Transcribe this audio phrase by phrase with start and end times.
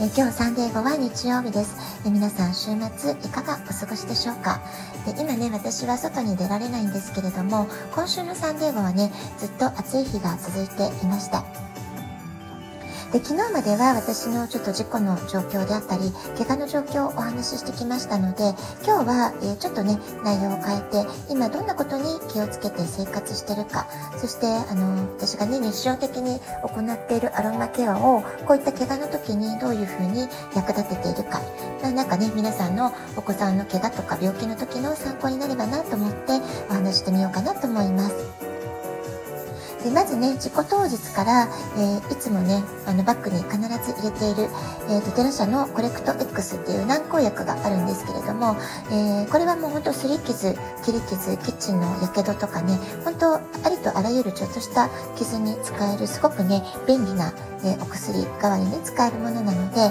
[0.00, 4.60] え今日サンディエゴは日曜日です、え皆さん週末いかがお過ごしでしょうか？
[5.04, 11.44] で今ね私は外に出られないんですけれども今週のサンディエゴはねずっと暑い日が続いていました。
[13.12, 18.54] で昨日までは私のちょっと事故の状況であったり怪我の状況をお話ししてきましたので
[18.86, 23.86] 今日は、え、ちょっとね内容を変えて今どんなことに気をつけて生活してるか
[24.16, 31.42] そしてあの私がね日常的に行っているアロマケアをこういった怪我の時にどういうふうに役立てているか
[31.82, 38.51] なんかね皆さんのお子さんの怪我とか病気の時の参考になればなと思ってお話してみようかなと思います。
[39.82, 44.48] でまずね事故当日から、えー、いつもねあのバッグに必ず入れている、
[44.88, 48.56] えーと、テラ社のコレクト X っていう軟膏薬があるんですけれども、
[48.90, 57.32] えー、これはもうほんとすり傷切り傷キッチンのやけどとかね本当ありとあらゆるちょっとした傷に使えるすごくね便利な、
[57.64, 59.90] え、お薬代わりに使えるものなので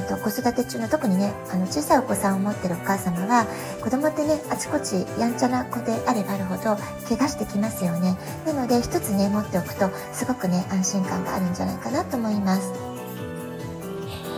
[0.00, 3.44] と子育て中の特にねあの小さいお子さんを持ってるお母様は
[3.82, 6.76] 子供ってねあちこちやんちゃな子であればあるほど
[7.08, 8.16] 怪我してきますよね。
[8.46, 12.72] なので一つね持っておくとすごくね安心感があるんじゃないかなと思います。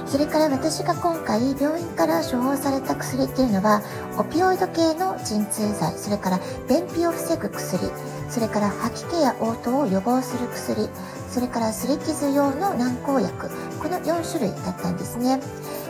[0.06, 3.82] それから私が今回病院から処方された薬っていうのは
[4.16, 5.92] オピオイド系の鎮痛剤。
[5.98, 7.90] それから便秘を防ぐ薬。
[8.30, 10.88] それから吐き気や嘔吐を予防する薬。
[11.34, 13.50] それから擦り傷用の軟膏薬
[13.82, 15.40] この4種類だったんですね。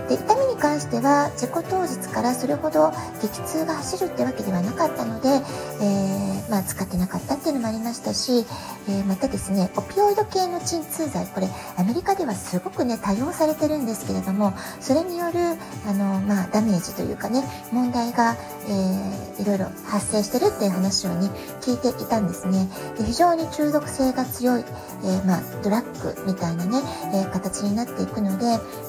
[0.09, 8.45] で痛みに関しては事故当日からそれほど激痛が走るってわけではなかったので、えー、まあ、使ってなかったっていうのもありましたし、
[8.89, 15.39] えー、またですねオピオイド系の鎮痛剤これアメリカではすごくね多用されてるんですけれどもそれによる
[15.87, 17.43] あの、まあ、ダメージというかね
[17.73, 18.37] 問題が、
[18.69, 22.69] えー、いろいろ発生してるっていう話をね聞いていたんですね。
[22.99, 24.65] で非常に中毒性が強い、
[25.05, 26.79] えー、まあ、ドラッグみたいなね、
[27.15, 28.45] え形になっていくので、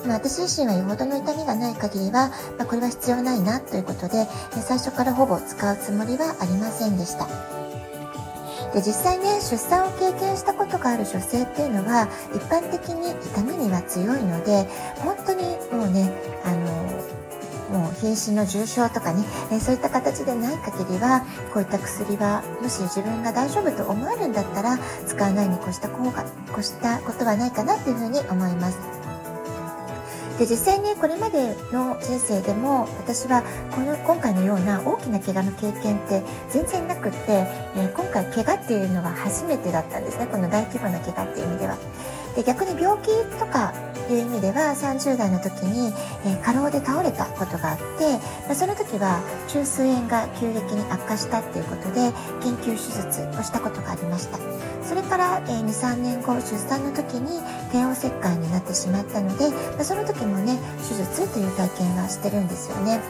[0.06, 4.28] まあ、私自身はよほどの痛みがない限りは、まあ、これは必要ないなということで、
[4.62, 7.28] 最初からほぼ使うつもりはありませんでした。
[8.74, 14.68] で実際ね出産を経験したことがある女性っていうのは一般的に痛みには強いので
[14.98, 16.12] 本当にもうね
[16.44, 16.86] あの
[17.80, 24.78] もう瀕死の重症とかね、えそういった形でない限りはこういった薬はもし自分が大丈夫と思えるんだったら
[25.08, 28.95] 使わないに越した方が越したことはないかなっていうふうに思います。
[30.38, 37.18] で実際にこれまでの人生でも私はこの今回のような大きな怪我の経験って全然なくって、
[37.76, 41.78] えー、今回怪我っていうのは初めてだったんですねこの大規模な怪我っていう意味では。
[42.36, 43.08] で逆に病気
[43.40, 43.74] とか
[44.12, 45.94] いう意味では30代の時に、
[46.26, 54.38] えー、過労で倒れたことがあって、まあ、その時は中枢炎が急激に悪化したっていうことで緊急手術をしたことがありました
[54.88, 57.42] それから、えー、23年後出産の時に
[57.72, 60.58] 帝王切開になってしまったので、まあ、その時もね
[60.88, 63.02] 手術という体験はしてるんですよね。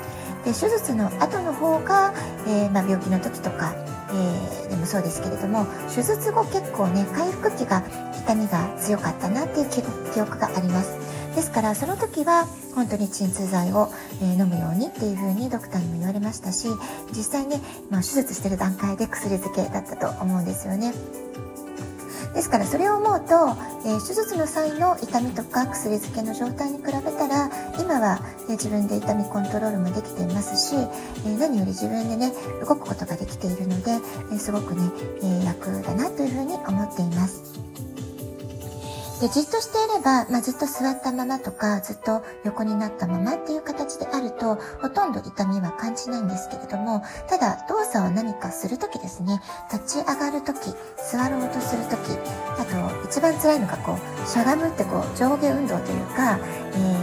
[0.46, 2.14] で手術の後の方が、
[2.48, 3.74] えー、まあ、病気の時とか、
[4.12, 7.84] えー、でもそうですけれども手術後結構ね回復期が
[8.24, 11.06] 痛みが強かったなっていう記憶があります。
[11.36, 13.90] ですからその時は本当に鎮痛剤を、
[14.22, 16.70] え、飲むようにっていう風にドクターにも言われましたし
[17.12, 17.60] 実際ね、
[17.90, 20.94] まあ、手術してる段階で薬漬けだったと思うんですよね。
[22.36, 23.56] ですからそれを思うと、
[23.88, 28.20] えー、手術の際の痛みとか薬漬けの状態に比べたら今は、
[28.50, 33.92] え、自分で痛みコントロールもできていますし、え、何より自分でね動くことができているので、
[34.34, 34.82] えすごくね、
[35.24, 37.85] え楽だなというふうに思っています。
[39.22, 49.42] でじっとしていれば、まあ、ずっと座ったままとかずっと横になったままっていう形であるとほとんど痛みは感じないんですけれどもただ動作を何かするときですね
[49.72, 50.60] 立ち上がるとき
[51.12, 52.12] 座ろうとするとき
[52.60, 56.38] あと一番辛いのがこうしゃがむってこう上下運動というか、
[56.74, 56.95] えー、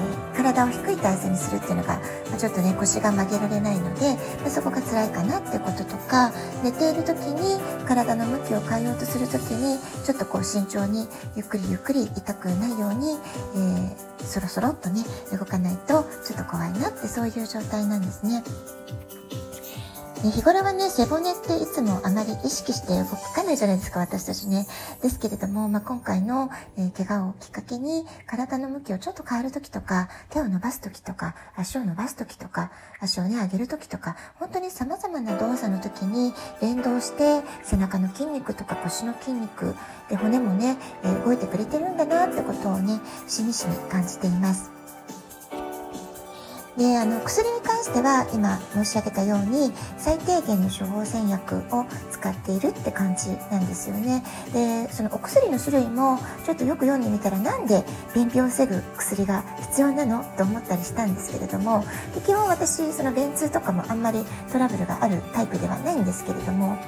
[0.53, 2.01] 体を低い体勢にするっていうのが、
[2.31, 6.33] ま、ちょっとね腰が曲げられないので、ま、そこが辛いかなってこととか
[6.63, 11.07] 寝ている時に体の向きを変えようとする時にちょっとこう慎重に
[11.37, 13.19] ゆっくりゆっくり痛くないように、
[13.55, 18.43] えー、そろそろっとね動かないとちょっと怖いなってそういう状態なんですね。
[20.31, 23.05] 日頃はね、背骨っていつもあまり意識して動
[23.35, 24.69] かないじゃないですか、私たちね。
[25.03, 32.71] ですけれども、まあ、今回の、えー、怪我をきっかけに、体の向きをちょっと変えるときとか、手を伸ばすときとか、足を伸ばすときとか、
[33.01, 39.75] 足をね、上げるときとか、本当に様々な動作のときに連動して、背中の筋肉とか腰の筋肉、
[40.09, 44.71] で、骨もね、えー、動いてくれてるんだなってことをね、しみしみ感じています。
[46.77, 54.23] であの薬に関関しては今申し上げたように最低限の処方箋薬を使っているって感じなんですよね。
[54.53, 57.85] でそのお薬の種類もちょっとよく読んでみたらなんで
[58.15, 61.85] 便秘を防ぐ薬が必要なのと思ったりしたんですけれども
[62.15, 66.79] で基本私その便通とかもあんまりトラブルがあるタイプではないんですけれども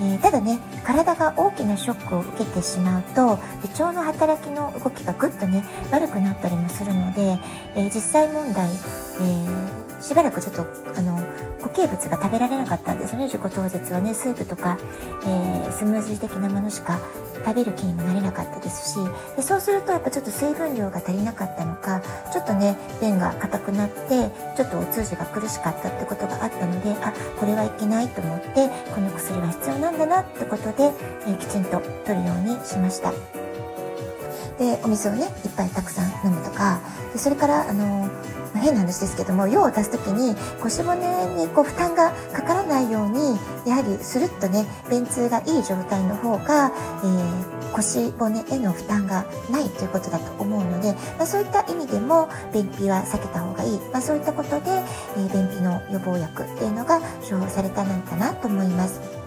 [0.00, 7.38] えー、ただね体が大きなショックを受けてしまうと胃腸の働きの動きがぐっとね悪くなったりもするので、
[7.76, 10.66] えー、実際問題、えー、しばらくちょっと
[10.96, 11.16] あの
[11.62, 14.78] 固形物が食べられなかったんですね事故当日はねスープとか、
[15.26, 17.00] えスムージー的なものしか
[17.42, 18.96] 食べる気にもなれなかったですし
[19.36, 30.92] でそうするとやっぱちょっと水分量が足りなかったのかちょっとね便が硬くなってちょっとお通じが苦しかったってことがあったのであこれはいけないと思ってこの薬は必要なんだなってことで、
[31.26, 33.12] えー、きちんと取るようにしました。
[34.58, 36.80] でお水をねいっぱいたくさん飲むとか
[37.12, 40.96] でそれからあのー、変な話ですけども用を足す時に腰骨
[41.36, 46.72] にこう負担がかからないようにやはりスルッとね便通がいい状態の方が、
[47.04, 54.70] えー、腰骨への負担がないということだと思うので、まあ、そういった意味でも便秘は避けた方がいい、まあ、そういったことで、
[55.16, 59.23] えー、便秘の予防薬っていうのが処方されたのかなと思います。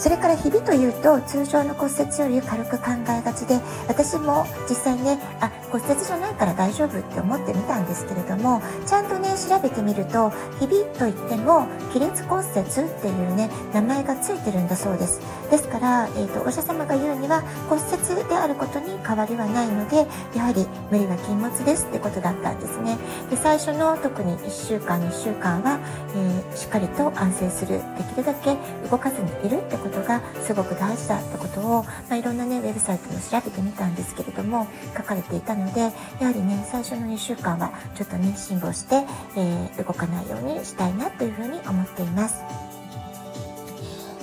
[0.00, 12.64] それからひびというと通常の骨折より軽く考えがちで私も実際ねあ骨折じゃないから大丈夫って思ってみたんですけれどもちゃんとね調べてみるとひびといっても亀裂骨折っ
[13.00, 15.20] ていうね名前がついてるんだそうです。
[15.50, 22.96] ですから、えーと、お医者様が言うには骨折であることに変わりはないのでやはり無理は禁物ですってことだったんですね。
[23.28, 25.78] で最初の特に1週間2週間は、
[26.14, 27.80] えー、しっかりと安静する。
[27.98, 28.56] できるだけ
[28.88, 34.66] 動かずにいるってことことがすごく大事だってことを、まあ、いろんなねウェブサイトも調べてみたんですけれども
[34.96, 39.04] 書かれていたのでやはりね最初の2週間はちょっとね辛抱して、
[39.36, 42.42] えー、動かないようにしたいなというふうに思っています。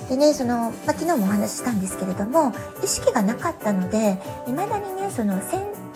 [0.08, 5.38] でね、その、まあ、昨日もお話ししたんですけれども、意識がなかったので、未だにね、その、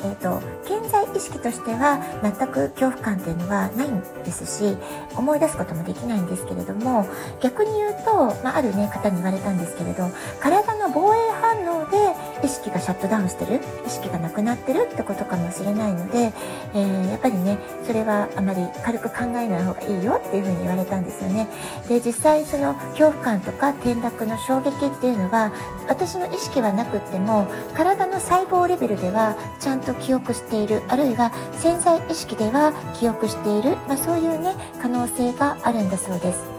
[0.04, 4.76] えーと、健在意識としては全く恐怖感っていうのはないんですし
[5.16, 7.06] 思い出すこともできないんですけれども
[7.40, 10.10] 逆に言うと、まあ、ある、ね、方に言われたんですけれど
[10.40, 11.96] 体の防衛反応で
[12.44, 16.32] 意識がシャットダウンしてる意識がなくなってるってことかもしれないので、
[16.74, 21.48] えー、やっぱりねそれはあまり軽く考えない方がいいよっていうふうに言われたんですよね。
[21.88, 25.52] で実際その恐怖感とか転落の衝撃っていうのは
[25.88, 36.52] 私の意識はなくっても体の細胞レベルではちゃんと記憶しているあるいは潜在意識では記憶している、まあ、そういうね可能能性があるんだそうです。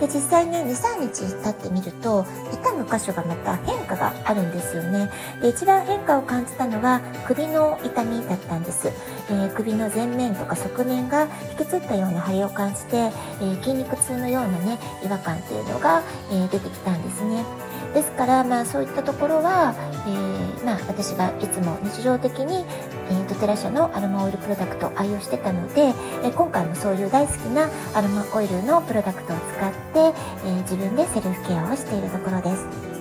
[0.00, 5.08] で実際に23日経ってみると痛む箇所がまた変化があるんですよね。
[5.40, 16.02] で一番変化を感じたのは首の痛みだったんです、えー、首の前面とか側面が引きつったような腫れを感じて、えー、筋肉痛のようなね違和感というのが、
[16.32, 17.63] えー、出てきたんですね。
[17.92, 19.74] ですからまあそういったところは、
[20.06, 22.64] えー、まあ、私がいつも日常的に、
[23.10, 25.92] えー、ドテラ社のアロマオイルプロダクトを愛用してたので、
[26.24, 29.72] え今回もそういう大好きなアロマオイルのプロダクトを使っ
[30.12, 32.94] て、え自分でセルフケアをしているところです。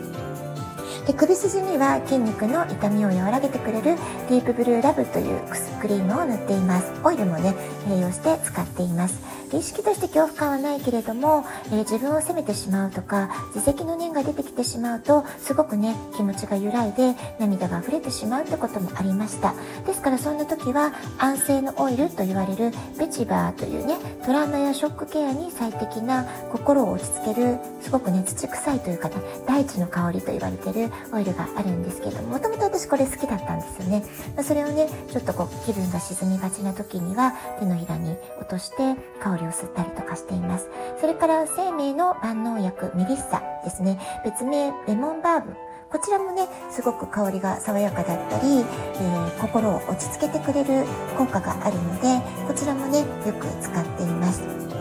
[1.06, 3.84] で首筋には筋肉の痛みを和らげてくれる
[4.30, 5.42] ディープブルーラブという
[5.82, 7.54] クリームを塗っていますオイルもね
[7.86, 9.20] 併用して使っています
[9.58, 19.54] 意識として恐怖感はないけれども、えー、自分を責めてしまうとか自責の念が出てきてしまうとすごくね気持ちが揺らいで涙が溢れてしまうってこともありました。
[19.86, 29.16] ですからそんな時は安静のオイルと言われるベチバーというねトラウマやショックケアに最適な心を落ち着けるすごくね土臭いというかね
[29.48, 34.04] 大地の香りと言われてるオイルがあるんですけどもともと私これ好きだったんですよね、
[34.36, 40.70] まそれをねちょっとこう気分が沈みがちな時には手のひらに落として香りを吸ったりとかしています。
[41.00, 44.00] それから生命の万能薬メリッサですね。
[44.24, 45.54] 別名レモンバーブ
[45.94, 50.86] こちらもねすごく香りが爽やかだったり、えー、心を落ち着けてくれる
[51.16, 54.73] 効果があるのでこちらもねよく使っています。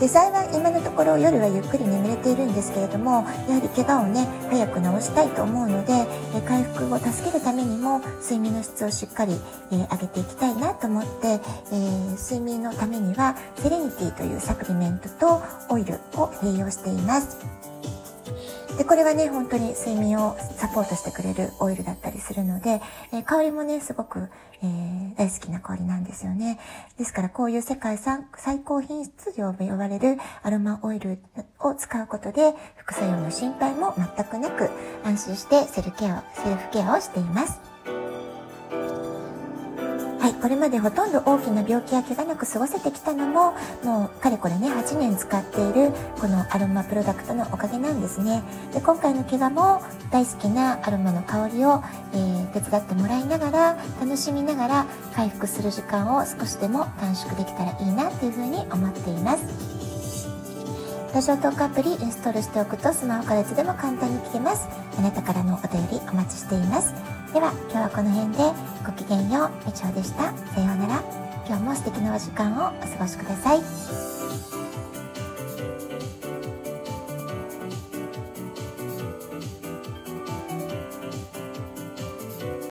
[0.00, 5.92] で幸い今のところ夜はゆっくり眠れているんですけれどもやはり怪我をね早く治したいと思うので、
[6.36, 9.32] え回復を助けるためにも睡眠の質をしっかり、
[9.72, 17.36] えー、上げていきたいなと思って、えー、睡眠のためにはセレニティというサプリメントとオイルを併用しています。
[18.78, 22.80] で、これはね、本当に睡眠をサポートしてくれるオイルだったりするので、
[23.12, 24.28] えー、香りもね、すごく、
[24.62, 26.60] えー、大好きな香りなんですよね。
[26.96, 31.18] ですから、こういう世界最高品質と呼ばれるアロマオイル
[31.58, 34.70] を使うことで、副作用の心配も全くなく、
[35.04, 37.77] 安心してセルケア、セルフケアをしています。
[40.40, 48.42] これまでほとんど大きな病気や怪我なく過ごせてきたのも、もうかれこれね、8年使っているこのアロマプロダクトのおかげなんですね。
[48.72, 59.77] で、今回の怪我も大好きなアロマの香りを、えー、手伝ってもらいながら、楽しみながら回復する時間を少しでも短縮できたらいいなっていうふうに思っています。
[61.14, 64.68] ラジオトークアプリインストールしておくとスマホからいつでも簡単に聞けます。
[64.98, 66.92] あなたからのお便りお待ちしています。
[67.32, 68.38] では今日はこの辺で
[68.86, 70.24] ごきげんよう、以上でした。
[70.54, 71.02] さようなら。
[71.46, 74.17] 今日も素敵なお時間をお過ごしください。